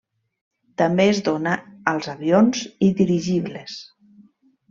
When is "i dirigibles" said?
2.87-3.77